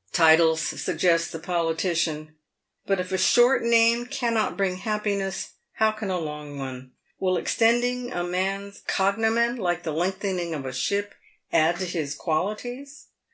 [0.12, 2.34] "Titles," suggests the politician.
[2.84, 8.12] But if a short name cannot bring happiness, how can a long one?— will extending
[8.12, 11.14] a man's cogno men, like the lengthening of a ship,
[11.50, 13.06] add to his qualities